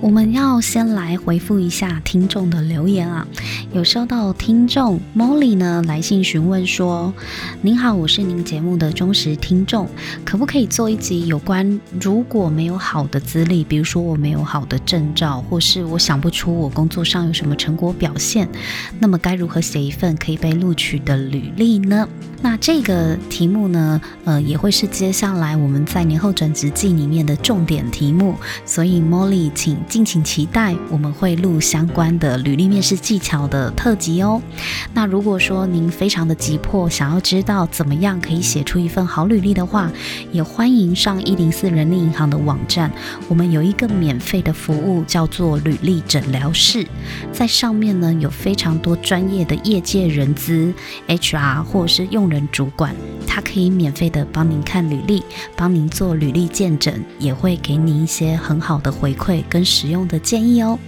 [0.00, 3.26] 我们要先来回复一下听众的留言啊，
[3.74, 7.12] 有收到听众 Molly 呢来信询问说
[7.60, 9.86] ：“您好，我是您节目的忠实听众，
[10.24, 18.48] 可不可以做一集有关如果没有好的资历，比如说我没有好的证照，或是我想不出我工作上有什么成果表现，
[18.98, 22.08] 那么该如何写一份可以被录取的履历呢？”
[22.42, 34.40] 那这个题目呢，呃，也会是接下来我们在年后转职季里面的重点题目，所以 Molly，请敬请期待，我们会录相关的履历面试技巧的特辑哦。
[34.94, 39.92] 那如果说您非常的急迫，想要知道怎么样可以写出一份好履历的话，
[40.32, 42.90] 也欢迎上一零四人力银行的网站，
[43.28, 46.86] 我们有一个免费的服务叫做履历诊疗室，
[47.32, 50.72] 在上面呢有非常多专业的业界人资
[51.06, 52.29] HR 或是用。
[52.30, 52.94] 人主管，
[53.26, 55.22] 他可以免费的帮您看履历，
[55.56, 60.78] 帮您做履历见诊，也会给你一些很好的回馈跟实用的建议哦。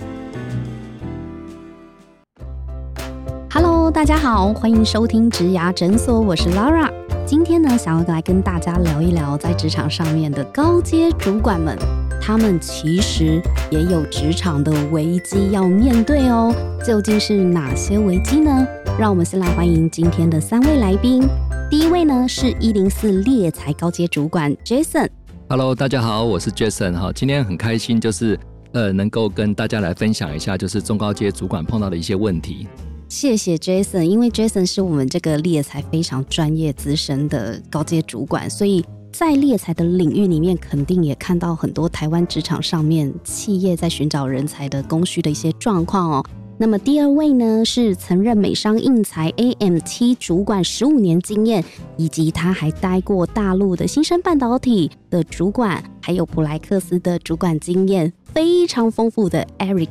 [3.50, 6.90] Hello，大家好，欢迎收听植牙诊所，我是 Laura。
[7.26, 11.76] 今天呢，想要来跟大家聊一聊在职场上面的高阶主管们，
[12.24, 16.54] 他们其实也有职场的危机要面对哦。
[16.86, 18.64] 究竟是哪些危机呢？
[18.96, 21.20] 让我们先来欢迎今天的三位来宾。
[21.68, 25.08] 第一位呢是一零四猎才高阶主管 Jason。
[25.48, 27.12] Hello，大家好，我是 Jason 哈。
[27.12, 28.38] 今天很开心，就是
[28.70, 32.68] 呃能够跟大家来分享一下，就是中高阶主管碰到的一些问题。
[33.08, 46.24] 谢谢 Jason，因为 Jason 是我们这个猎才非常专业资深的高阶主管，所以在猎才的领域里面，肯定也看到很多台湾职场上面企业在寻找人才的供需的一些状况哦。
[46.58, 51.62] 那么第二位呢，是曾任美商印材 AMT 主管十五年经验，
[51.96, 59.88] 以及他还待过大陆的新生半导体的主管，还有普莱克斯的主管经验非常丰富的 Eric。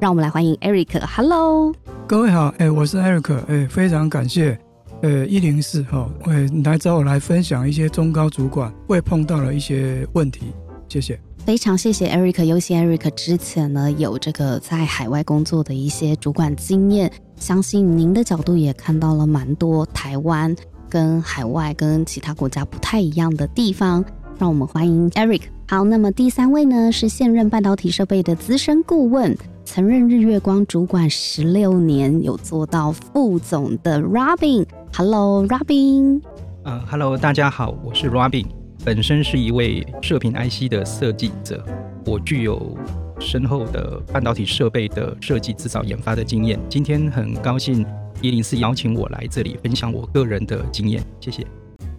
[0.00, 1.00] 让我们来欢迎 Eric。
[1.06, 1.74] Hello，
[2.06, 4.58] 各位好，哎，我是 Eric，哎，非常感谢，
[5.02, 10.52] 呃，一零四哈，哎，来找我来分享一些中高主管会碰到的一些问题，
[10.88, 11.18] 谢谢。
[11.44, 20.54] 非常谢谢 Eric，尤其 Eric 之前呢有这个在海外工作的一些主管经验，相信您的角度也看到了蛮多台湾
[20.88, 24.04] 跟海外跟其他国家不太一样的地方。
[24.38, 25.42] 让我们欢迎 Eric。
[25.66, 34.64] 好，那么第三位呢是现任半导体设备的资深顾问，曾任日月光主管十六年，有做到副总的 Robin。
[34.94, 36.20] Hello，Robin。
[36.64, 38.44] 呃，Hello，大家好，我是 Robin。
[38.84, 41.64] 本身是一位射频 IC 的设计者，
[42.04, 42.76] 我具有
[43.18, 46.60] 深厚的半导体设备的设计、制造、研发的经验。
[46.68, 47.86] 今天很高兴
[48.20, 51.46] 一零四邀请我来这里分享我个人的经验，谢谢。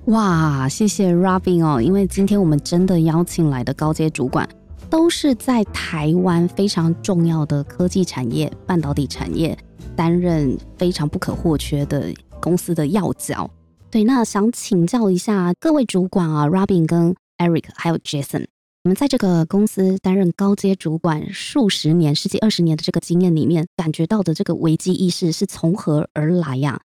[0.05, 4.47] 哇，谢谢 Robin 哦，因为今天我们真的邀请来的高阶主管，
[4.87, 9.57] 都是在台湾非常重要的科技产业、半导体产业
[9.95, 13.49] 担任非常不可或缺的公司的要角。
[13.89, 18.47] 对，那想请教一下各位主管啊，Robin 跟 Eric 还有 Jason，
[18.83, 26.81] 你们在这个公司担任高阶主管数十年、十几二十年的这个经验里面，感觉到的这个危机意识是从何而来呀？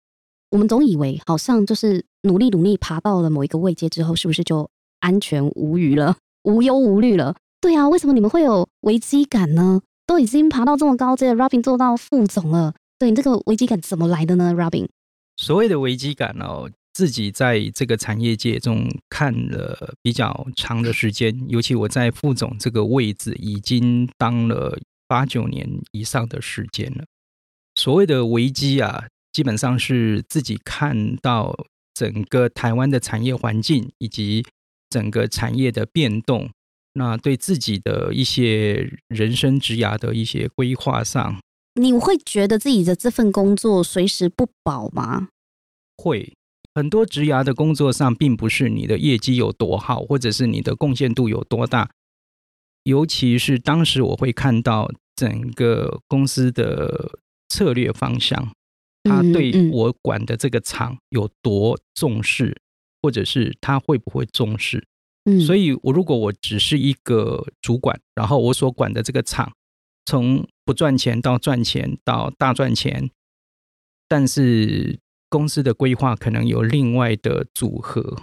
[0.51, 4.69] 我们总以为好像就是努力努力爬到了某一个位阶之后，是不是就
[5.01, 7.37] 安全无虞了、无忧无虑了？
[7.61, 9.81] 对啊，为什么你们会有危机感呢？
[10.07, 14.87] 都已经爬到这么高阶，Robin 做到副总了，对你这个危机感怎么来的呢？Robin，
[15.45, 16.71] 所谓的危机感哦。
[16.95, 24.79] 自己在这个产业界中看了比较长的时间，尤其我在副总这个位置已经当了
[25.09, 27.05] 八九年以上的时间了。
[27.75, 34.47] 所谓的危机啊，基本上是自己看到整个台湾的产业环境以及
[34.89, 36.49] 整个产业的变动，
[36.93, 41.41] 那对自己的一些人生职涯的一些规划上，
[41.75, 45.31] 你会觉得自己的这份工作随时不保吗？
[45.97, 46.35] 会。
[46.77, 51.89] 很多职涯的工作上，并不是你的业绩有多好，或者是你的贡献度有多大。
[52.83, 57.13] 尤其是当时我会看到整个公司的
[57.49, 58.53] 策略方向，
[59.05, 62.61] 他对我管的这个厂有多重视，
[63.01, 64.85] 或者是他会不会重视。
[65.27, 69.53] 嗯，所以我如果我只是一个主管，然后我所管的这个厂
[70.07, 73.09] 从不赚钱到赚钱到大赚钱，
[74.09, 74.99] 但是。
[75.35, 78.23] 公司的规划可能有另外的组合，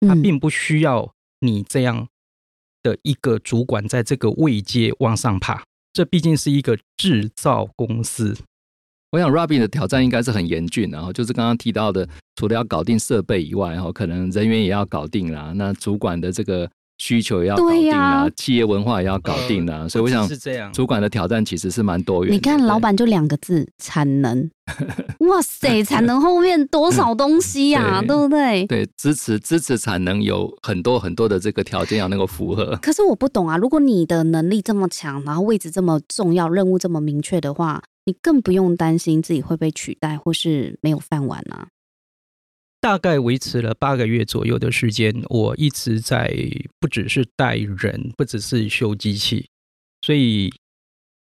[0.00, 2.08] 它嗯并不需要你这样
[2.82, 5.62] 的一个主管在这个位阶往上爬。
[5.92, 8.36] 这毕竟是一个制造公司，
[9.12, 16.68] 我想 Robin 的挑战应该是很严峻的，然后就是刚刚提到的，除了要搞定设备以外，然后可能人员也要搞定啦，那主管的这个
[16.98, 20.72] 需求也要搞定对啦，呀企业文化也要搞定啦，所以我想是这样。
[20.72, 22.34] 主管的挑战其实是蛮多元的。
[22.34, 24.48] 你看，老板就两个字：产能。
[25.28, 28.66] 哇塞，产能后面多少东西呀、 对对不对？
[28.66, 32.78] 对支持支持产能有很多很多的这个条件要能够符合。
[32.80, 41.66] 可是我不懂啊，如果你的能力这么强，然后位置这么重要，任务这么明确的话，你更不用担心自己会被取代或是没有饭碗啊。
[42.84, 46.30] 大概维持了八个月左右的时间，我一直在
[46.78, 49.48] 不只是带人，不只是修机器，
[50.02, 50.52] 所以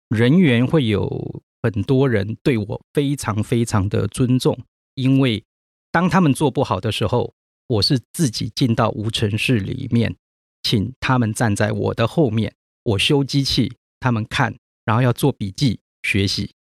[0.09, 4.57] 人员会有很多人对我非常非常的尊重，
[4.95, 5.44] 因为
[5.92, 7.36] 当他们做不好的时候，
[7.68, 10.15] 我是自己进到无尘室里面，
[10.63, 16.56] 请他们站在我的后面，我修机器，他们看，然后要做笔记学习，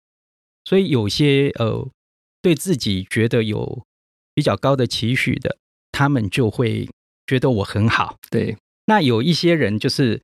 [0.63, 1.89] 所以有些呃
[2.43, 3.83] 对自己觉得有
[4.35, 5.57] 比较高的期许的，
[5.91, 6.87] 他们就会
[7.25, 8.17] 觉得我很好。
[8.29, 8.55] 对，
[8.85, 10.21] 那有一些人就是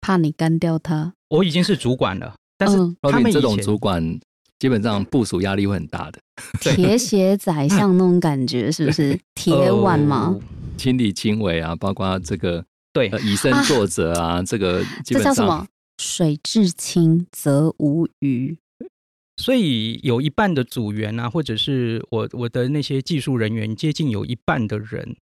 [0.00, 4.18] 怕你干掉他，我已经是主管了，但是嗯他们这种主管
[4.58, 6.20] 基本上部署压力会很大的，
[6.62, 9.18] 对铁血宰相那种感觉，是不是？
[9.34, 10.36] 铁腕吗？
[10.38, 10.46] 呃
[10.78, 15.66] 亲力亲为啊，包括这个对呃以身作则啊，这个基这本上叫什么？
[16.00, 18.56] 水至清则无鱼。
[19.38, 25.16] 所以有一半的组员啊，或者是我我的那些技术人员，接近有一半的人，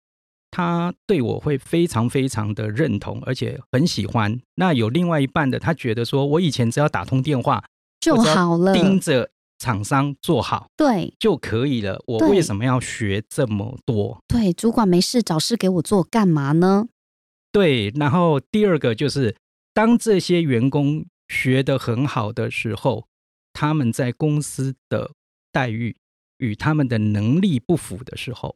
[0.52, 4.40] 他对我会非常非常的认同，而且很喜欢。
[4.55, 7.64] 那有另外一半的，他觉得说我以前只要打通电话
[8.00, 12.00] 就好了盯着厂商做好对就可以了。
[12.06, 14.22] 我为什么要学这么多？
[14.28, 16.87] 对，主管没事找事给我做干嘛呢？
[17.50, 19.37] 对，然后第二个就是，
[19.72, 23.06] 当这些员工学得很好的时候，
[23.54, 25.10] 他们在公司的
[25.50, 25.96] 待遇
[26.36, 28.54] 与他们的能力不符的时候，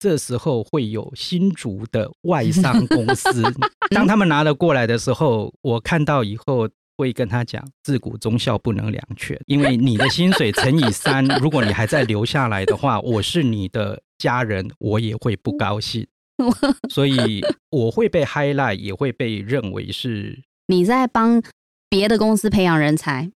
[0.00, 3.42] 这时候会有新竹的外商公司，
[3.94, 6.68] 当他们拿了过来的时候，我看到以后。
[6.98, 16.06] 会跟他讲，自古忠孝不能两全，因为你的薪水乘以三， 如果你还在留下来的话，我是你的家人，我也会不高兴。
[16.92, 21.42] 所以我会被 highlight，也会被认为是你在帮
[21.88, 23.32] 别的公司培养人才，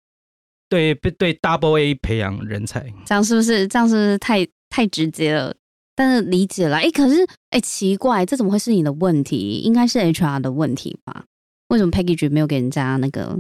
[0.70, 2.94] 对对对 double A 培养人才。
[3.06, 3.68] 这样是不是？
[3.68, 5.56] 这样是不是太太直接了？
[5.96, 9.60] 但是理解了，哎，可是哎，奇怪，这怎么会是你的问题？
[9.60, 11.24] 应该是 HR 的问题吧？
[11.70, 13.40] 为什么 package 没有给人家那个？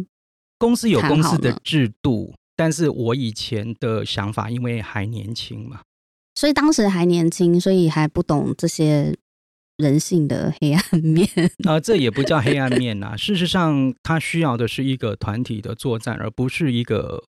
[0.58, 5.82] 公司有公司的制度，但是我以前的想法，因为还年轻嘛，
[6.36, 9.14] 所以当时还年轻，所以还不懂这些
[9.78, 11.28] 人性的黑暗面。
[11.68, 17.24] 啊、这也不叫黑暗面呐、事实上，他需要的是一个团体的作战，而不是一个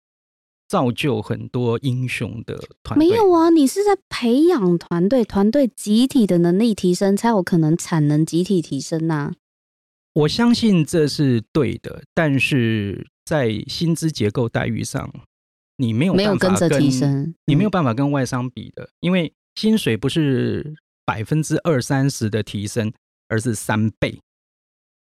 [0.69, 3.09] 造就很多英雄的团队。
[3.09, 9.33] 没有啊，你是在培养团队，团队集体的能力提升，才有可能产能集体提升呐、
[10.15, 15.13] 我相信这是对的，但是在薪资结构待遇上，
[15.79, 20.75] 你没有没有办法跟着提升，你没有嗯办法跟外商比的，因为薪水不是
[21.05, 22.93] 百分之二三十的提升，
[23.29, 24.19] 而是三倍。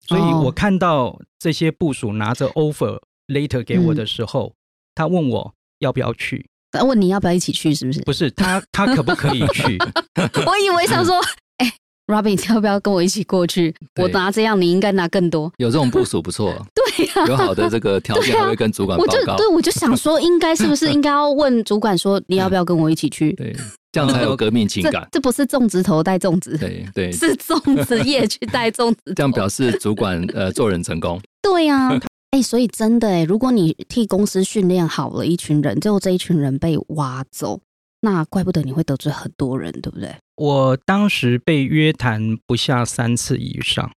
[0.07, 4.53] 所以哦我看到这些部署拿着 offer later 给我的时候，
[4.95, 8.01] 他问我要不要去，他问你要不要一起去，是不是？
[8.01, 9.77] 不是他他可不可以去？
[10.45, 11.19] 我以为想说，
[11.57, 11.71] 哎、
[12.07, 13.73] r o b i n 你要不要跟我一起过去？
[14.01, 15.51] 我拿这样，你应该拿更多。
[15.57, 19.47] 有这种部署不错， 对呀、有好的这个条件，还会跟主管报告我就对。
[19.49, 23.33] 我就想说，应该是不是应该要问主管说，你要不要跟我一起去？
[23.33, 23.55] 对，
[23.91, 25.07] 这样才有革命情感。
[25.11, 29.13] 这不是种植头带种植，对对， 是种植叶去带种植头。
[29.15, 31.21] 这 样表示主管呃做人成功。
[31.41, 31.99] 对呀、
[32.31, 37.59] 哎、所以真的哎，如果你替公司训练好了一群人，最后这一群人被挖走，
[37.99, 40.15] 那怪不得你会得罪很多人，对不对？
[40.35, 43.91] 我当时被约谈不下三次以上，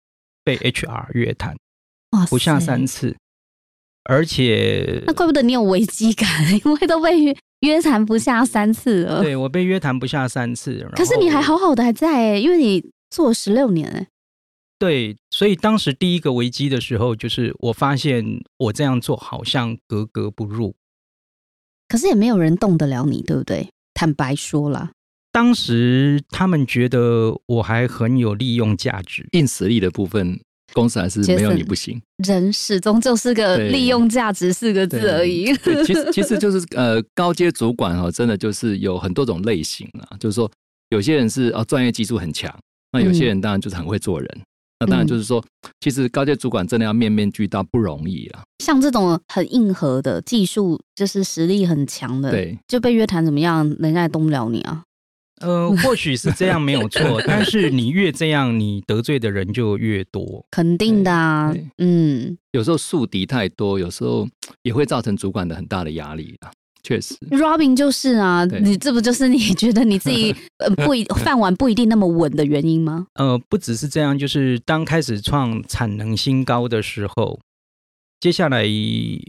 [0.43, 1.55] 被 HR 约谈
[2.11, 2.87] 哇，不下三。
[2.87, 3.15] 次，
[4.03, 6.27] 而且那怪不得你有危机感，
[6.65, 9.21] 因为都被约约谈不下三次了。
[9.23, 14.07] 对我被约谈不下三次，可是你还好好的还在哎，因为你做十六年哎。
[14.77, 20.75] 对，所以当时第一个危机的时候，就是我发现我这样做好像格格不入。
[21.87, 23.69] 可是也没有人动得了你，对不对？
[23.93, 24.91] 坦白说啦，
[25.31, 30.41] 当时他们觉得我还很有利用价值，硬实力的部分
[30.73, 32.01] 公司还是没有你不行。
[32.25, 35.53] 人始终就是个利用价值四个字而已。
[35.85, 40.17] 其实其实就是呃，高阶主管哦、真的就是有很多种类型啊。
[40.19, 40.49] 就是说，
[40.89, 42.53] 有些人是哦专业技术很强，
[42.91, 44.41] 那有些人当然就是很会做人。
[44.79, 45.41] 那当然就是说，
[45.79, 48.41] 其实高阶主管真的要面面俱到不容易啊。
[48.63, 54.83] 像这种很硬核的技术，就是实力很强的，对，就被约谈怎么样，人家也动不了你啊。
[55.43, 60.45] 呃，或许是这样没有错，但是你越这样，你得罪的人就越多。
[60.49, 64.27] 肯定的啊，嗯有时候宿敌太多，有时候
[64.63, 66.51] 也会造成主管的很大的压力啊。
[66.85, 73.07] 确实，，Robin 就是啊，你这不就是你觉得你自己 呃不一饭碗不一定那么稳的原因吗？
[73.15, 77.39] 呃，不只是这样，就是当开始创产能新高的时候，
[78.19, 78.65] 接下来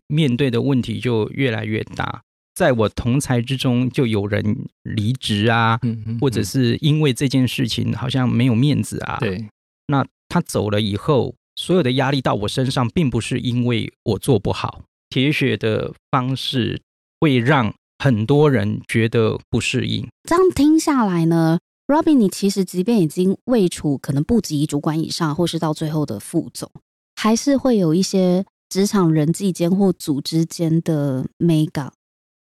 [0.08, 2.22] 面对的问题就越来越大。
[2.54, 9.44] 在我同才之中，就有人离职啊，嗯嗯或者嗯是因为这件事情好像没有面子啊。，对
[9.88, 16.80] 那他走了以后，所有的压力到我身上，并不是因为我做不好，铁血的方式
[17.20, 20.06] 会让很多人觉得不适应。
[20.28, 26.70] 这样听下来呢，Robin，你其实即便已经位处可能部级主管以上，或是到最后的副总，
[27.16, 31.90] 还是会有一些职场人际间或组织间的 mega，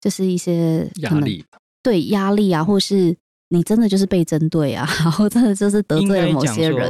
[0.01, 1.43] 就是一些压力。
[1.81, 3.15] 对压力啊，或是
[3.49, 6.89] 你真的就是被针对啊，然后真的就是得罪了某些人。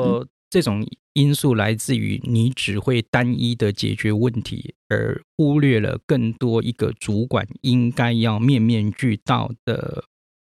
[0.49, 10.05] 这种因素来自于你只会单一的解决问题，而忽略了更多一个主管应该要面面俱到的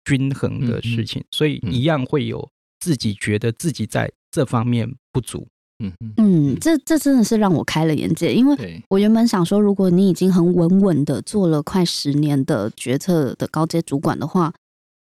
[0.04, 5.48] 均衡的事情，所以嗯一样会有自己觉得自己在这方面不足。
[6.18, 14.54] 嗯这这真的是让我开了眼界，因为我原本想说，如果你已经很稳稳的做了快十年的决策的高阶主管的话，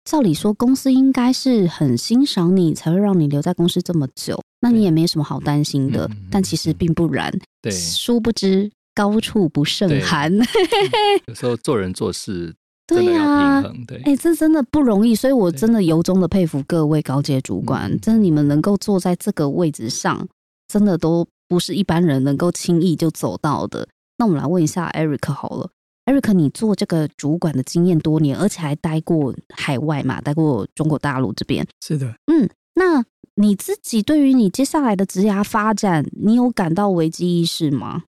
[0.05, 6.09] 照理说公司应该是很欣赏你，才会让你留在公司这么久，那你也没什么好担心的。
[6.31, 10.31] 但其实并不然，对，殊不知高处不胜对寒。
[11.27, 12.55] 有时候做人做事
[12.87, 13.63] 对要呀、
[14.03, 15.83] 哎、这真的不容易，所以我真的。
[15.83, 20.27] 由衷的佩服各位高阶主管，嗯真的你们能够坐在这个位置上，
[20.69, 23.89] 真的都不是一般人能够轻易就走到的。
[24.17, 25.71] 那我们来问一下 Eric 好了
[26.05, 31.67] ，Eric，你做这个主管的经验多年，而且还待过海外嘛，待过中国大陆这边。
[31.81, 33.03] 是的，嗯，那
[33.35, 38.03] 你自己对于你接下来的职涯发展，你有感到危机意识吗？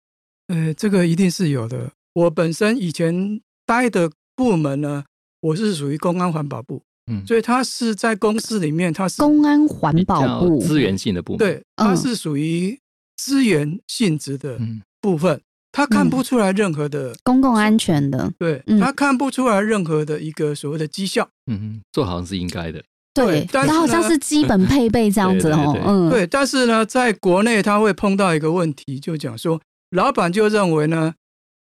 [0.47, 1.91] 呃，这个一定是有的。
[2.13, 5.05] 我本身以前待的部门呢，
[5.39, 10.59] 我是属于公安环保部，嗯，所以它是在公司里面，它是公安环保部。
[10.59, 12.79] 资源性的部门。，对，它嗯是属于
[13.17, 14.81] 资源性质的嗯。
[15.01, 15.41] 部分，
[15.71, 18.79] 它看不出来任何的，公共安全的，对，嗯。
[18.79, 21.27] 它看不出来任何的一个所谓的绩效。
[21.47, 22.83] 嗯哼，做好像是应该的。
[23.13, 25.83] 对对，但是它好像是基本配备这样子哦对对，对。
[25.85, 31.15] 嗯，对，但是呢，在国内他会碰到一个问题，就讲说，老板就认为呢，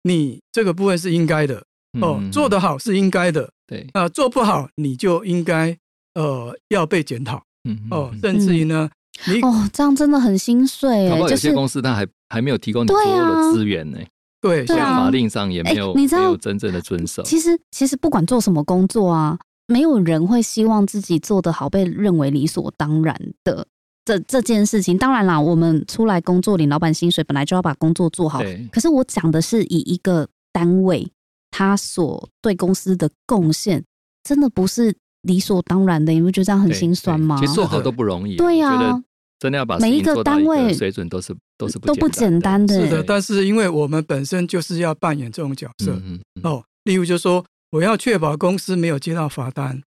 [0.04, 1.66] 你这个部分是应该的
[2.00, 2.30] 哦，嗯。
[2.30, 5.76] 做得好是应该的，对，啊、做不好你就应该
[6.14, 8.90] 呃要被检讨嗯哦，嗯甚至于呢，
[9.26, 13.99] 你哦，这样真的很心碎哎，搞不好有就是些公司它还还没有提供你所有对啊的资源呢，
[14.40, 17.23] 对像法令上也没有哎你知道没有真正的遵守。
[17.23, 23.66] 其实其实不管做什么工作啊，没有人会希望自己做得好被认为理所当然的。
[24.06, 28.42] 这这件事情，当然啦，我们出来工作领老板薪水，本来就要把工作做好。
[28.71, 31.11] 可是我讲的是以一个单位
[31.56, 33.84] 他所对公司的贡献，
[34.25, 34.92] 真的不是
[35.23, 36.12] 理所当然的。
[36.12, 37.38] 你不觉得这样很心酸吗？
[37.38, 38.34] 对其实做好都不容易。
[38.34, 39.00] 对呀
[39.38, 49.80] 真的要把每一个单位水准都是都是都不简简单的是的，但是因为我们本身就是要扮演这种角色、嗯嗯嗯哦，例如就说我要确保公司没有接到罚单，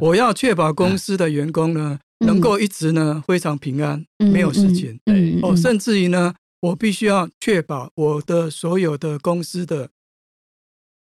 [0.00, 4.94] 我要确保公司的员工呢嗯能够一直呢非常平安，嗯没有事情。
[4.94, 9.88] 哦，嗯嗯嗯甚至于呢，我必须要确保我的所有的公司的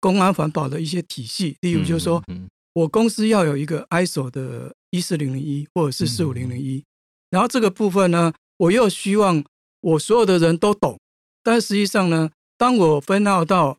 [0.00, 6.82] 公安环保的一些体系，例如就是说，嗯嗯我公司要有一个 ISO 的一四零零一或者是四五零零一，
[7.30, 9.44] 然后这个部分呢，我又希望
[9.80, 10.98] 我所有的人都懂，
[11.42, 13.78] 但实际上呢，当我分到到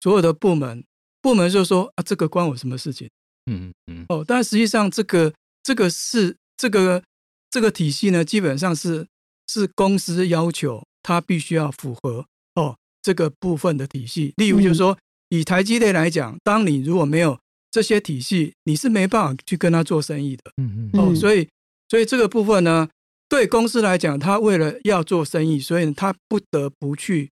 [0.00, 0.84] 所有的部门，
[1.20, 3.08] 部门就说啊，这个关我什么事情？
[3.50, 7.02] 嗯嗯哦，但实际上这个这个是这个
[7.50, 9.06] 这个体系呢，基本上是
[9.46, 14.32] 是公司要求它必须要符合哦这个部分的体系。
[14.36, 14.98] 例如就是说，
[15.32, 17.38] 以台积电来讲，当你如果没有
[17.70, 21.06] 这些体系，你是没办法去跟他做生意的嗯嗯哦。
[21.08, 21.48] 嗯所以
[21.88, 22.86] 所以这个部分呢，
[23.30, 27.30] 对公司来讲，他为了要做生意，所以他不得不去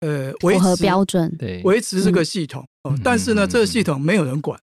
[0.00, 1.34] 呃维符合持标准。
[1.38, 1.62] 对。
[1.64, 3.00] 维持这个系统哦嗯。
[3.02, 4.60] 但是呢，嗯这个系统没有人管。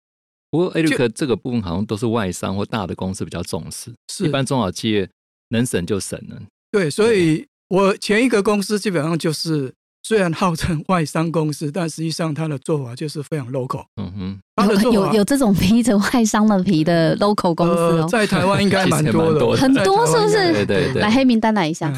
[0.52, 5.10] 不过 Eric 这个部分好像都是外商或大的公司比较重视，是一般中小企业
[5.50, 6.40] 能省就省了。
[6.70, 13.86] 对，所以我前一个公司基本上就是虽然号称外商公司，但实际上它的做法就是非常 local。
[13.98, 20.66] 嗯哼，它的做有有有这种披着外商的皮的 local 公司呃，哦，在台湾应该蛮多的，很多是不是？
[20.66, 21.92] 对对来黑名单来一下。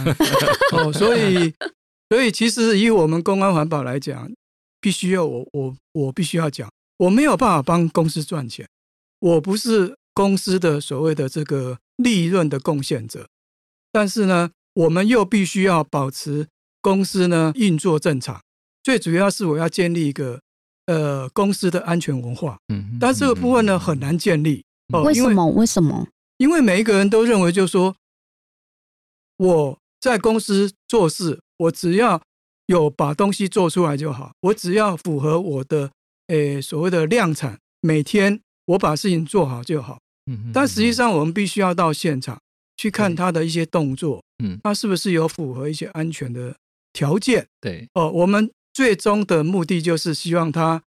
[0.73, 1.53] 哦，所以
[2.09, 4.29] 所以其实以我们公安环保来讲，
[4.81, 8.67] 必须要我我我必须要讲，我没有办法帮公司赚钱，
[9.19, 13.27] 我不是公司的所谓的这个利润的贡献者，
[13.91, 16.47] 但是呢，我们又必须要保持
[16.81, 18.41] 公司呢运作正常，
[18.83, 20.41] 最主要是我要建立一个
[20.87, 24.63] 呃公司的安全文化，嗯，但这个部分呢很难建立。
[24.93, 25.47] 哦，为什么？
[25.51, 26.07] 为什么？
[26.37, 27.95] 因为每一个人都认为，就是说
[29.37, 32.21] 我在公司做事，我只要
[32.65, 35.91] 有把东西做出来就好，我只要符合我的
[36.27, 39.99] 诶所谓的量产，每天我把事情做好就好。
[40.25, 42.39] 嗯，但实际上，我们必须要到现场
[42.75, 46.55] 去看他的一些动作，嗯，他是不是有符合一些安全的
[46.93, 47.47] 条件。
[47.59, 50.83] 对，哦，我们最终的目的就是希望他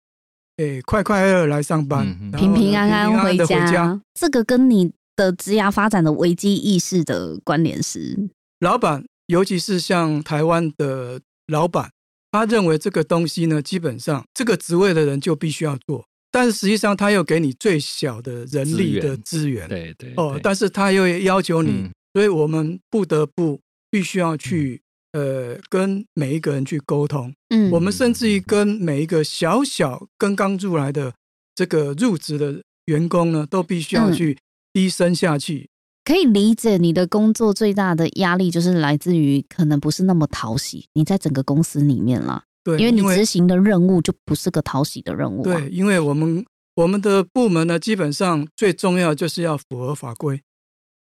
[0.57, 8.29] 诶快快乐乐来上班平平安安回家，这个跟你的职涯发展的危机意识的关联是，
[8.61, 11.91] 老板，尤其是像台湾的老板，
[12.33, 21.91] 他认为这个东西呢，基本上这个职位的人就必须要做，但是实际上他又给你最小的人力的资源，对对哦，但是他又要求你，嗯。
[22.15, 24.81] 所以我们不得不必须要去、
[25.15, 27.71] 呃跟每一个人去沟通，嗯。
[27.71, 31.15] 我们甚至于跟每一个小小跟刚入来的
[31.55, 34.13] 这个入职的员工呢，都必须要嗯。
[34.13, 34.37] 去
[34.73, 35.71] 低声下去，
[36.05, 45.45] 可以理解你的工作最大的压力就是来自于可能不是那么讨喜，你在整个公司里面啦，对，因为你执行的任务就不是个讨喜的任务、啊。
[45.45, 46.45] 对，因为我们
[46.75, 50.43] 我们的部门呢，基本上最重要就是要符合法规，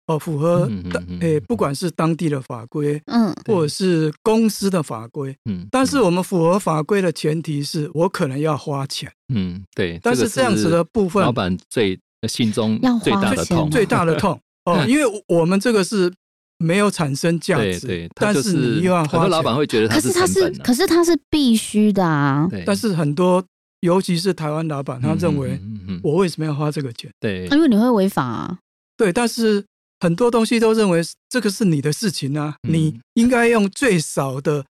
[0.07, 16.11] 哦，符合当嗯嗯嗯诶，不管是当地的法规嗯或者是公司的法规，嗯，但是我们符合法规的前提是我可能要花钱，嗯对，但是这样子的部分老板最心中要最大花钱的痛，最大的痛 哦，因为我们这个是
[16.57, 23.43] 没有产生价值，对但是你又要很多花钱，老板会觉得可是他是可是他是必须的啊，对，但是很多
[23.81, 27.11] 尤其是台湾老板，他嗯认为嗯嗯嗯我为什么要花这个钱？
[27.20, 28.57] 对因为你会违法啊。
[28.98, 29.63] 对，但是
[30.00, 34.66] 很多东西都认为这个是你的事情啊，嗯你应该用最少的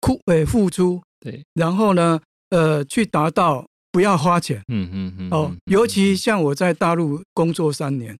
[0.00, 2.20] 付诶付出，对，然后呢，
[2.50, 5.58] 呃，去达到不要花钱嗯嗯嗯哦嗯。
[5.64, 8.16] 尤其像我在大陆工作三年，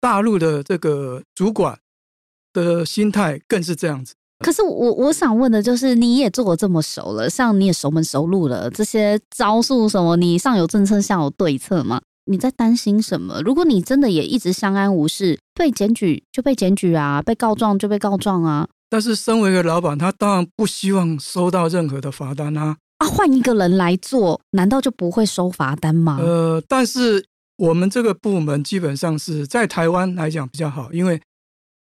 [0.00, 1.78] 大陆的这个主管
[2.52, 4.14] 的心态更是这样子。
[4.40, 12.02] 可是我我想问的就是，你也做的这么熟了，像你也熟门熟路了，这些招数什么，你上有政策下有对策吗？
[12.26, 13.40] 你在担心什么？
[13.42, 22.76] 如果你真的也一直相安无事，被检举就被检举啊，被告状就被告状啊，但是身为一个老板，他当然不希望收到任何的罚单啊。
[22.98, 26.18] 啊，换一个人来做，难道就不会收罚单吗？
[26.20, 27.24] 呃，但是
[27.58, 31.20] 我们这个部门基本上是在台湾来讲比较好，因为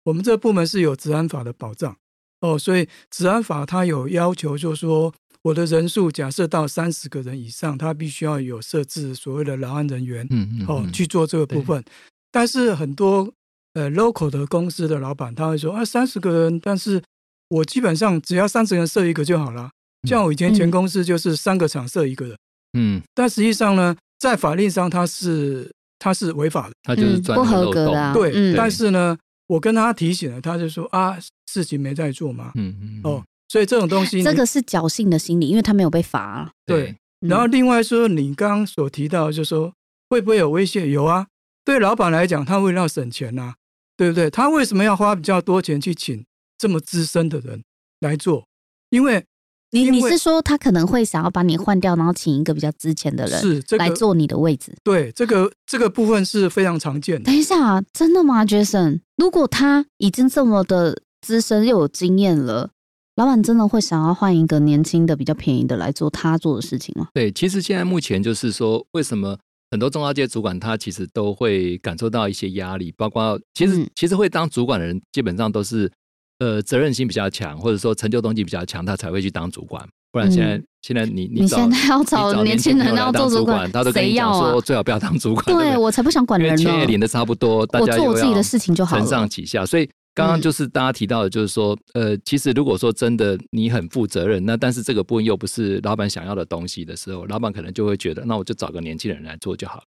[0.04, 1.94] 我们这个部门是有治安法的保障
[2.40, 11.82] 哦，所以治安法它有要求，就是说我的人数假设到三十个人以上，他必须要有设置所谓的劳安人员嗯嗯哦嗯去做这个部分。
[12.30, 13.32] 但是很多
[13.74, 17.02] 呃 local 的公司的老板他会说啊，三十个人，但是
[17.48, 19.70] 我基本上只要三十人设一个就好了。
[20.08, 22.36] 像我以前前公司就是三个厂设一个人。
[22.78, 28.32] 嗯，但实际上呢，在法令上它是它是违法的，他就是嗯不合格的啊对。
[28.34, 33.22] 嗯但是呢，我跟他提醒了，他就说啊，事情没在做嘛，嗯嗯哦，
[33.52, 36.50] 所以这种东西，这个是侥幸的心理，因为他没有被罚啊。
[36.64, 36.96] 对。
[37.20, 39.72] 嗯然后另外说，你刚刚所提到，就说
[40.08, 40.88] 会不会有威胁？
[40.88, 41.26] 有啊，
[41.64, 43.54] 对老板来讲，他为了要省钱呐、
[43.96, 44.28] 对不对？
[44.28, 46.24] 他为什么要花比较多钱去请
[46.58, 47.62] 这么资深的人
[48.00, 48.48] 来做？
[48.90, 49.24] 因为
[49.70, 54.74] 你你是说他可能会想要把你换掉，然后请一个比较值钱的人是这个来做你的位置？
[54.82, 57.26] 对这个这个部分是非常常见的。
[57.26, 58.98] 等一下，真的吗，Jason？
[59.16, 62.71] 如果他已经这么的资深又有经验了，
[63.16, 67.08] 老板真的会想要换一个年轻的、比较便宜的来做他做的事情吗？
[67.12, 69.36] 对，其实现在目前就是说，为什么
[69.70, 75.90] 很多中高阶主管他其实都会感受到一些压力，包括其实、嗯其实会当主管的人，基本上都是
[76.38, 79.86] 呃责任心比较强，或者说成就动机比较强，他才会去当主管。
[80.10, 84.60] 不然现在、嗯现在你你找现在要找年轻人要做主管，他都跟你讲谁要啊说？
[84.60, 85.44] 最好不要当主管。
[85.46, 89.28] 对我才不想管因为人也领的差不多，大我做我自己的事情就好承上。
[89.28, 89.64] 启下。
[89.64, 99.84] 所以刚刚嗯就是大家提到的，就是说，呃，其实如果说真的你很负责任，那但是这个部分又不是老板想要的东西的时候，老板可能就会觉得，那我就找个年轻人来做就好了。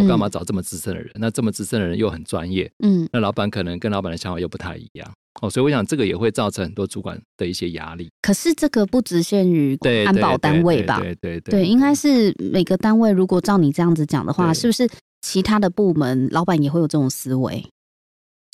[0.00, 1.10] 我干嘛找这么资深的人？
[1.14, 5.08] 那这么资深的人又很专业，嗯那老板可能跟老板的想法又不太一样
[5.40, 8.08] 哦，所以我想这个也会造成很多主管的一些压力。
[8.22, 10.98] 可是这个不只限于对，安保单位吧？
[11.00, 14.88] 对对对对，应该是每个单位，如果照你这样子讲的话，是不是
[15.22, 17.64] 其他的部门老板也会有这种思维？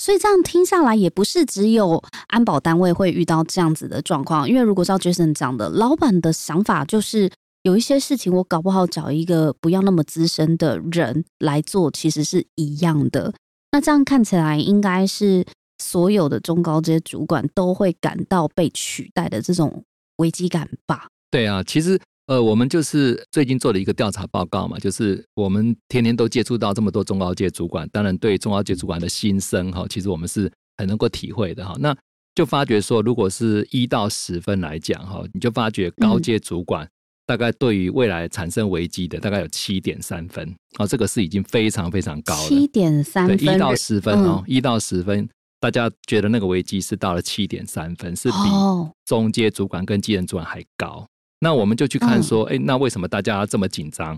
[0.01, 4.49] 所以这样听下来，也不是只有安保单位会遇到这样子的状况。
[4.49, 13.31] 因为如果照 Jason 讲的，老板的想法就是有一些事情，我搞不好找一个不要那么资深的人来做，其实是一样的。
[13.71, 15.45] 那这样看起来，应该是
[15.77, 19.83] 所有的中高阶主管都会感到被取代的这种
[20.15, 21.09] 危机感吧？
[21.29, 31.75] 对啊，其实呃，我们就是最近做了一个调查报告嘛，就是我们天天都接触到这么多中高阶主管，当然对中高阶主管的心声哈，其实我们是很能够体会的哈。
[31.79, 31.95] 那
[32.33, 36.87] 就发觉说，如果是一到十分来讲哈，你就发觉高阶主管
[37.25, 42.47] 大概对于未来产生危机的大概有七点三分，哦，这个是已经非常非常高了。
[42.47, 45.27] 七点三对，分，一到十分哦嗯，一、到十分，
[45.59, 51.05] 大家觉得那个危机是到了七点三分，是比哦中阶主管跟基层主管还高。
[51.43, 54.17] 那我们就去看嗯说，哎、那为什么大家这么紧张？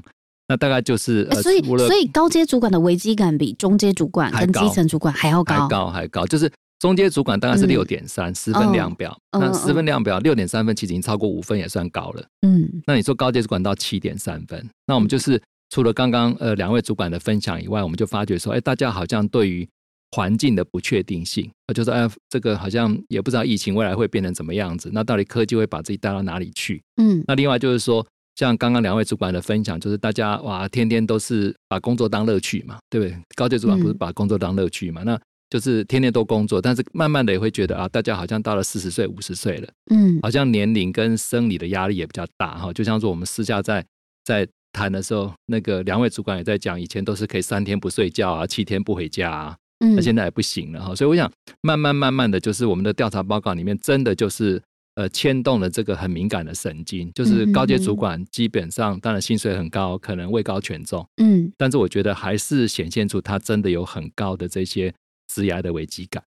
[0.49, 5.55] 那大概就是所以所以高阶主管的危机感比中阶主管跟基层主管还要高。
[5.55, 9.17] 还高还高，就是中阶主管大概是嗯六点三，十分量表。
[9.31, 12.25] 那十分量表六点三分，其实已经超过五分，也算高了。
[12.45, 19.67] 嗯那你说高阶主管到七点三分，那我们就是除了刚刚呃两位主管的分享以外，我们就发觉说，哎，大家好像对于
[20.13, 26.79] 环境的不确定性，呃就是哎，这个好像也不知道疫情未来会变成怎么样子，那到底科技会把自己带到哪里去？
[26.97, 33.17] 嗯那另外就是说，像刚刚两位主管的分享，就是大家哇，天天都是把工作当乐趣嘛，对不对？
[33.35, 35.01] 高阶主管不是嗯把工作当乐趣嘛？
[35.03, 39.67] 那就是天天都工作，但是慢慢的也会觉得啊，大家好像到了四十岁、五十岁了。
[39.91, 43.83] 嗯好像年龄跟生理的压力也比较大哈，就像说我们私下在
[44.23, 49.57] 在谈的时候，那个两位主管也在讲，以前都是可以三天不睡觉啊，七天不回家啊，嗯
[49.95, 50.95] 那现在也不行了哈。
[50.95, 54.61] 所以我想，慢慢慢慢的就是我们的调查报告里面，真的就是
[54.95, 64.93] 呃牵动了这个很敏感的神经，就是高阶主管基本上当然薪水很高，可能位高权重，嗯但是我觉得还是显现出他真的有很高的这些
[65.27, 66.23] 职涯的危机感。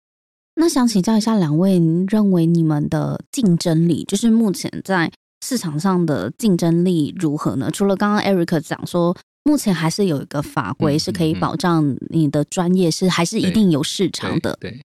[0.56, 5.10] 那想请教一下两位，您认为你们的竞争力，就是目前在
[5.42, 7.70] 市场上的竞争力如何呢？
[7.70, 14.56] 除了刚刚 Eric 讲说，目前还是有一个法规嗯是可以保障你的专业是还是一定有市场的。
[14.60, 14.70] 对。
[14.70, 14.80] 对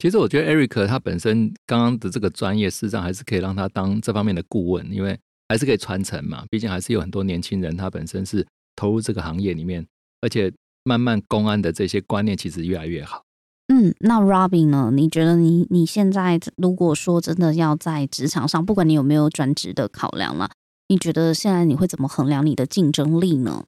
[0.00, 6.44] 其实我觉得 Eric 他本身刚刚的这个专业，事实上还是可以让他当这方面的顾问，因为还是可以传承嘛。
[6.48, 9.84] 毕竟还是有很多年轻人，他本身是投入这个行业里面，
[10.20, 10.52] 而且
[10.84, 13.24] 慢慢公安的这些观念其实越来越好。
[13.66, 14.92] 嗯，那 Robin 呢？
[14.94, 20.48] 你觉得你你现在如果说真的要在职场上，不管你有没有转职的考量啦，
[20.88, 23.66] 你觉得现在你会怎么衡量你的竞争力呢？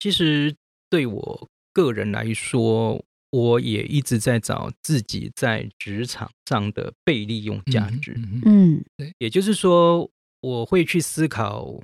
[0.00, 0.54] 其实
[0.90, 8.14] 对我个人来说，我也一直在找自己在职场上的被利用价值。
[8.44, 10.10] 嗯对嗯也就是说，
[10.40, 11.80] 我会去思考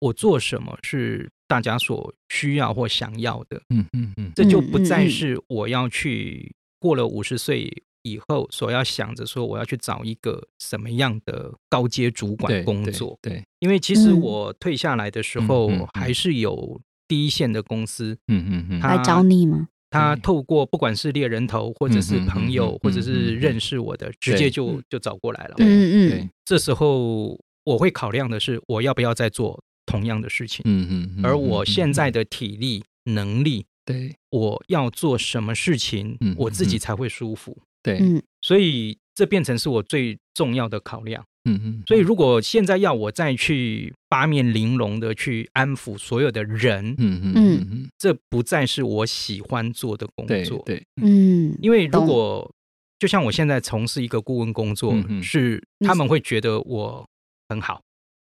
[0.00, 13.18] 我做什么是大家所需要或想要的，嗯嗯嗯这就不再是我要去过了五十岁以后所要想着说我要去找一个什么样的高阶主管工作。
[13.20, 19.68] 对，因为其实嗯我退下来的时候，还是有第一线的公司，嗯嗯嗯他来找你吗？
[19.90, 25.54] 他透过不管是猎人头，或者是朋友，或者是认识我的，直接就就找过来了。
[25.58, 37.56] 嗯嗯对，这时候我会考量的是，我要不要再做同样的事情，嗯嗯嗯，而我现在的的体力能力，对我要做什么事情嗯，我自己嗯才会舒服。
[37.82, 38.22] 对，嗯。
[38.40, 41.24] 所以这变成是我最重要的考量。
[41.44, 50.62] 嗯嗯，所以如果现在要我再去八面玲珑的去安抚所有的人，嗯嗯嗯嗯，这不再是我喜欢做的工作。
[50.66, 52.50] 对，嗯，因为如果
[52.98, 57.08] 就像我现在从事一个顾问工作，嗯是他们会觉得我
[57.48, 57.80] 很好。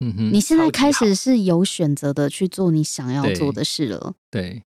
[0.04, 4.64] 嗯哼，你现在开始是有选择的去做你想要做的事了，对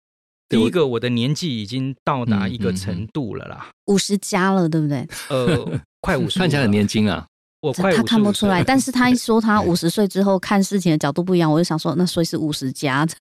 [0.52, 5.08] 第一个，我的年纪已经到达一个程度了啦，五十加了，对不对？
[5.30, 7.26] 呃， 快五十，看起来很年轻啊。
[7.62, 13.14] 我快他看不出来，但 但是他一说他五十岁之后看事情的角度不一样，我就想说，那所以是五十加的。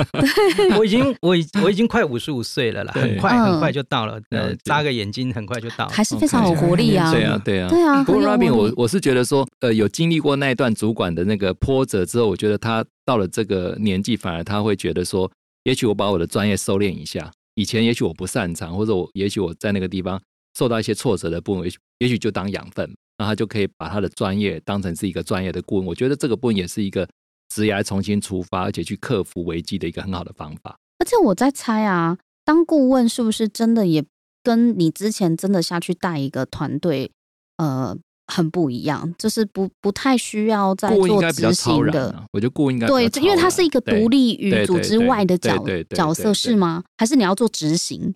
[0.76, 5.92] 我已经我已我已经快五十五岁了啦，很快嗯很快就到了，呃解，眨个眼睛很快就到了。
[5.92, 7.10] 还是非常有活力啊。
[7.10, 15.30] 对啊，对啊，对啊不过 Robin，我我是觉得说，呃，有经历过那一段主管的那个波折之后，我觉得他到了这个年纪，反而他会觉得说，
[15.64, 20.20] 也许我把我的专业收敛一下，以前也许我不擅长，或者我也许我在那个地方
[20.58, 25.86] 受到一些挫折的部分，也许也许就当养分，那他就可以把他的专业当成是一个专业的顾问。
[25.86, 27.08] 我觉得这个部分也是一个
[27.48, 30.78] 职业重新出发，而且去克服危机的一个很好的方法。
[30.98, 34.04] 而且我在猜啊，当顾问是不是真的也
[34.42, 37.10] 跟你之前真的下去带一个团队，
[37.58, 37.96] 呃，
[38.30, 42.10] 很不一样，就是不不太需要再做执行的。
[42.12, 45.56] 啊，我觉得顾问应该对，因为它是一个独立于组织外的角
[45.90, 46.82] 角色，是吗？
[46.96, 48.14] 还是你要做执行？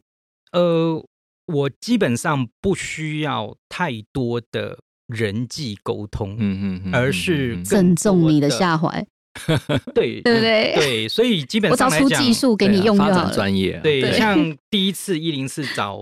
[0.53, 1.05] 呃，
[1.47, 9.05] 我基本上不需要太多的人际沟通，嗯嗯嗯，而嗯是嗯嗯正中你的下怀，
[9.95, 10.75] 对 对不对？
[10.77, 13.35] 对，所以基本我只要上来讲，出技术给你用就好了。
[13.35, 15.99] 专业对像 第一次一零四找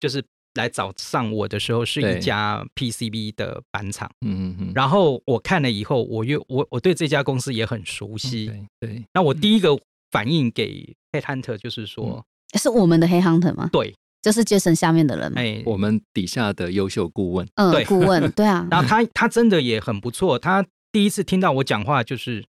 [0.00, 0.22] 就是
[0.54, 8.46] 来找上我的时候，是一家 PCB 的板厂，嗯嗯嗯，然后我看了以后，我又我我对这家公司也很熟悉。
[8.46, 9.78] 对对，那我第一个
[10.10, 12.24] 反应给 Headhunter 就是说，
[12.58, 13.68] 是我们的黑 hunter 吗？
[13.72, 15.40] 对，就是 Jason 下面的人吗？
[15.40, 22.44] 哎，我们底下的优秀顾问，嗯，对顾问，对啊， 然后他他真的也很不错，他第一次听到我讲话就是，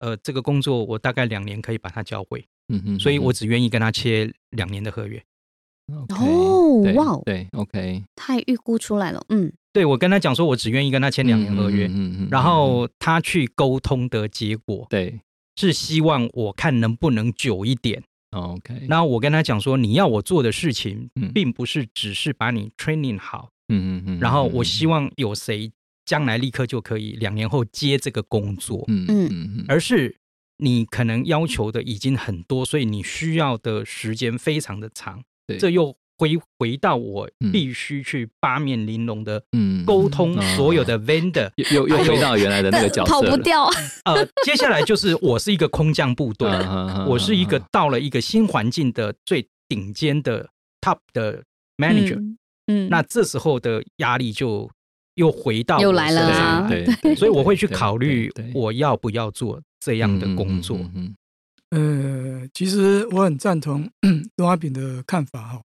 [0.00, 5.22] 呃，这个工作我大概两年可以把它教会，嗯嗯，所以我只愿意跟他签两年的合约。
[5.86, 7.22] 哦哇哦。
[7.24, 15.20] 对，OK，他预估出来了，嗯，对我跟他讲说，我只愿意跟他签两年合约，嗯嗯，然后他去沟通的结果对。
[15.56, 18.02] 是希望我看能不能久一点。
[18.32, 25.70] ，OK，那我跟他讲说，你要我做的事情嗯，并不是只是把你 training 好，嗯嗯嗯，然后我希望有谁
[26.04, 30.16] 将来立刻就可以两年后接这个工作，嗯嗯嗯，而是
[30.56, 35.22] 你可能要求的已经很多，所以你需要的时间非常的长。
[35.46, 35.58] 对。
[35.58, 37.50] 这又回回到我嗯。
[37.52, 39.84] 必须去八面玲珑的嗯。
[39.84, 40.56] 沟通嗯。
[40.56, 41.50] 所有的 vendor。
[41.74, 43.64] 又又又回到原来的那个角色了，跑不掉，
[44.06, 46.48] 呃，接下来就是我是一个空降部队，
[47.08, 47.62] 我是一个嗯。
[47.72, 50.48] 到了一个新环境的最顶尖的
[50.80, 51.42] top 的
[51.76, 52.88] manager，、嗯，嗯。
[52.88, 54.70] 那这时候的压力就
[55.16, 60.78] 又回到又来了对，对所以我会去考虑我要不要做这样的工作。
[61.74, 63.90] 呃，其实我很赞同
[64.36, 65.60] 罗阿炳的看法哈。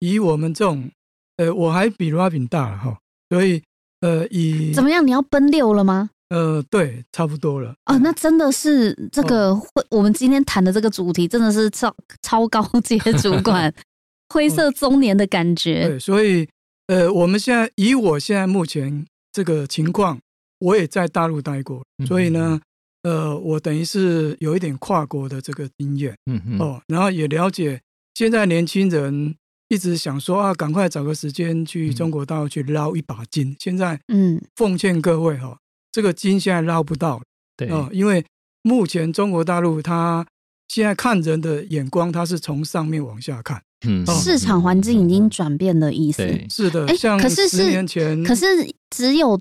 [0.00, 0.90] 以我们这种，
[1.36, 2.98] 呃，我还比罗阿炳大了哈，
[3.30, 3.62] 所以
[4.00, 5.06] 呃，以怎么样？
[5.06, 6.10] 你要奔六了吗？
[6.30, 7.74] 呃，对，差不多了。
[7.84, 13.72] 哦，那真的是这个会，我们今天谈的这个主题真的是超超高阶主管，
[14.34, 15.88] 灰色中年的感觉。
[15.88, 16.48] 对，所以
[16.88, 20.18] 呃，我们现在以我现在目前这个情况，
[20.58, 22.60] 我也在大陆待过，嗯所以呢，
[23.06, 27.80] 呃，我等于是有一点跨国的这个经验嗯嗯，哦，然后也了解
[28.14, 29.36] 现在年轻人
[29.68, 33.54] 一直想说啊，赶快找个时间去中国大陆去捞一把金。
[33.60, 35.56] 现在嗯奉劝各位哈、
[35.92, 37.22] 这个金现在捞不到了
[37.56, 38.24] 对，哦，因为
[38.62, 40.26] 目前中国大陆它
[40.66, 43.62] 现在看人的眼光，它是从上面往下看。
[43.86, 46.26] 嗯哦市场环境已经转变的意思。
[46.26, 48.46] 对，是的，哎像可是是十年前，可是
[48.90, 49.38] 只有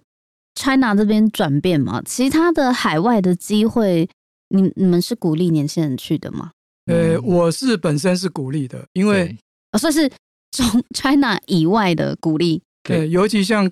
[0.56, 4.10] China 这边转变嘛，其他的海外的机会，
[4.50, 6.52] 你你们是鼓励年轻人去的吗？
[6.86, 9.38] 呃，我是本身是鼓励的，因为对
[9.72, 10.12] 哦，所以是
[10.52, 12.62] 从 China 以外的鼓励。
[12.84, 13.70] 对呃，尤其像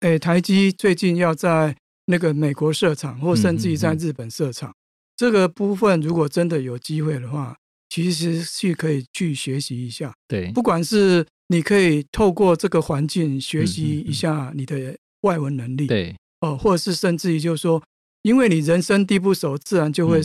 [0.00, 1.74] 诶台积最近要在
[2.06, 4.72] 那个美国设厂，或甚至于在日本设厂，
[5.16, 7.56] 这个部分如果真的有机会的话，
[7.88, 10.12] 其实是可以去学习一下。
[10.28, 16.14] 对不管是你可以透过这个环境学习一下你的外文能力，对。
[16.40, 17.82] 哦，或者是甚至于就是说，
[18.22, 20.24] 因为你人生地不熟，自然就会嗯。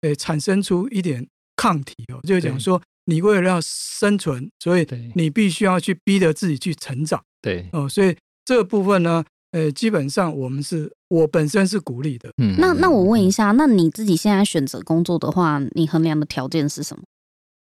[0.00, 12.30] 呃产生出一点抗体哦，就是讲说你为了要生存，所以你必须要去逼着自己去成长对，哦，所以这个部分呢，呃，基本上我们是我本身是鼓励的。
[12.40, 12.54] 嗯。
[12.60, 17.02] 那那我问一下，那你自己现在选择工作的话，你衡量的条件是什么？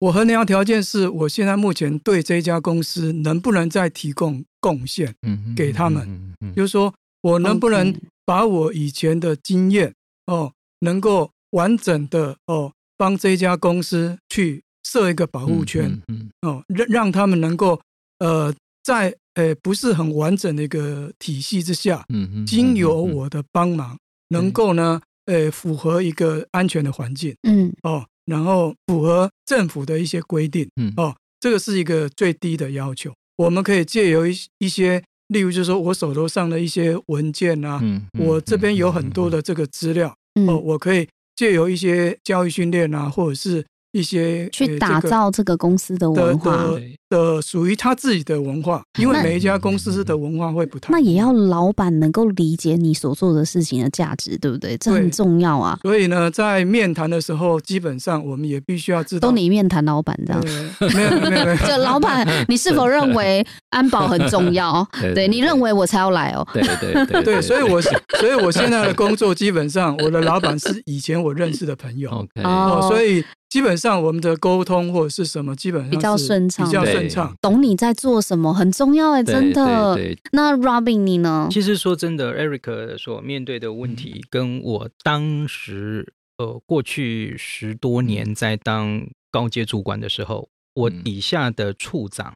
[0.04, 9.94] 我衡量条件是我现在目前对这家公司能不能再提供贡献，嗯给他们嗯嗯就是说我能不能把我以前的经验
[10.26, 17.80] 哦，能够完整的哦，帮这家公司去设一个保护圈、嗯哦，让让他们能够
[18.20, 27.72] 呃，在呃不是很完整的一个体系之下，嗯嗯，经由我的帮忙，能够呢呃符合一个安全的环境嗯。
[27.84, 30.68] 哦，然后符合政府的一些规定。
[30.82, 30.94] 嗯。
[30.98, 33.12] 哦，这个是一个最低的要求。
[33.38, 46.52] 我们可以借由一一些，例如就是说我手头上的一些文件啊，嗯，我这边有很多的这个资料嗯，哦，我可以借由一些教育训练啊，或者是一些去打造这个公司的文化。
[46.58, 46.82] 的
[47.14, 54.76] 的属于他自己的文化，因为每一家公司的文化会不太那也要老板能够理解你所做的事情的价值，对不对？
[54.78, 55.78] 这很重要啊！
[55.84, 60.44] 所以呢，在面谈的时候，基本上我们也必须要知道，都你面谈老板这样。
[60.80, 64.84] 呃没有没有就 老板，你是否认为安保很重要？
[65.00, 66.48] 对对你认为我才要来哦。
[66.52, 67.80] 对对对对，所以我
[68.20, 72.10] 所以我现在的工作基本上，我的老板是以前我认识的朋友。
[72.10, 77.38] OK 哦，所以基本上我们的沟通或者是什么，基本上比较是顺畅比较顺畅。
[77.40, 79.94] 懂你在做什么很重要哎，对真的。
[79.94, 81.48] 对对那 Robin 你呢？
[81.52, 92.34] 其实说真的，Eric 所面对的问题，跟我当时呃过去十多年在当高阶主管的时候，我嗯底下的处长、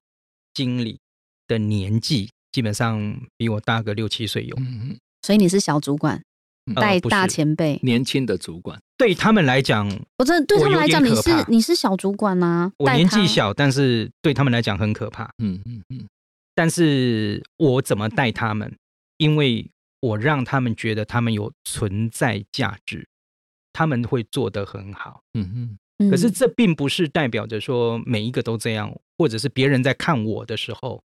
[0.54, 1.00] 经理
[1.48, 4.56] 的年纪基本上比我大个六七岁有。
[4.60, 6.24] 嗯嗯，所以你是小主管，嗯
[6.76, 7.80] 带大前辈。
[7.84, 15.30] 年轻的主管，对他们来讲，我真的对他们来讲，你是你是小主管啊，我年纪小，但是对他们来讲很可怕。
[15.38, 16.08] 嗯嗯嗯
[16.56, 18.76] 但是我怎么带他们？
[19.18, 23.08] 因为我让他们觉得他们有存在价值，
[23.74, 25.22] 他们会做得很好。
[25.34, 31.02] 嗯嗯嗯可是这并不是代表着说每一个都这样，或者是别人在看我的时候，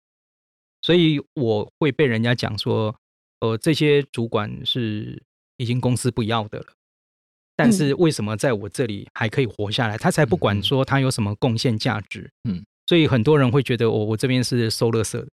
[0.83, 2.95] 所以我会被人家讲说，
[3.41, 5.23] 呃，这些主管是
[5.63, 6.67] 已经公司不要的了。
[7.55, 9.97] 但嗯是为什么在我这里还可以活下来？
[9.97, 12.31] 他才不管说他有什么贡献价值。
[12.49, 15.29] 嗯，所以很多人会觉得我我这边是收垃圾的。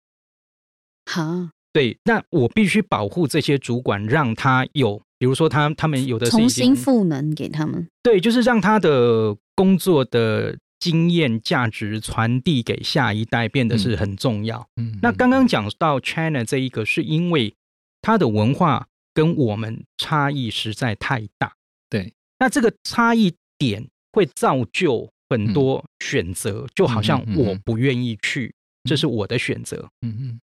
[1.10, 7.88] 好对，那我必须保护这些主管，让他有，比如说他他们有的是重新赋能给他们。
[8.02, 14.68] 对，就是让他的工作的经验价值传递给下一代，变得是很重要。
[14.78, 17.54] 嗯，那刚刚讲到 China 这一个，是因为
[18.02, 18.88] 它的文化
[19.18, 21.52] 跟我们差异实在太大。
[21.90, 28.54] 对，那这个差异点会造就很多选择，就好像我不愿意去，
[28.84, 29.90] 这是我的选择。
[30.02, 30.40] 嗯嗯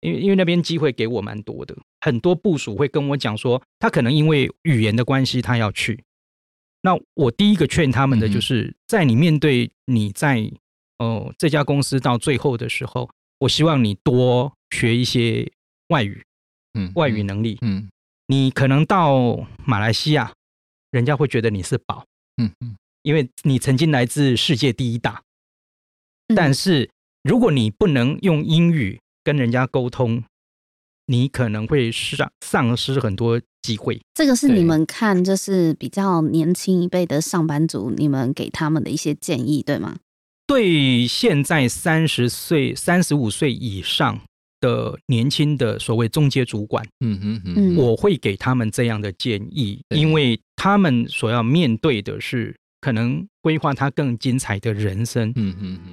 [0.00, 6.02] 因为因为那边机会给我蛮多的，很多部署会跟我讲说，他可能因为语言的关系，他要去。
[6.80, 10.50] 那我第一个劝他们的就是，在你面对你在
[10.96, 15.52] 哦这家公司到最后的时候，我希望你多学一些
[15.88, 16.24] 外语，
[16.72, 17.58] 嗯，外语能力。
[17.60, 17.90] 嗯
[18.28, 20.32] 你可能到马来西亚，
[20.90, 22.04] 人家会觉得你是宝，
[22.42, 25.22] 嗯嗯因为你曾经来自世界第一大。
[26.28, 26.90] 嗯但是
[27.22, 30.24] 如果你不能用英语跟人家沟通，
[31.06, 34.00] 你可能会丧丧失很多机会。
[34.14, 39.98] 这个是你们看，就是比较年轻一辈的上班族，你们给他们的一些建议，对吗？
[40.48, 44.20] 对现在三十岁、三十五岁以上
[44.60, 55.32] 的年轻的所谓中介主管，嗯嗯嗯嗯，我会给他们这样的建议，因为他们所要面对的是可能规划他更精彩的人生。
[55.36, 55.92] 嗯嗯嗯。